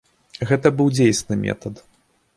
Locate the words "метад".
1.45-1.87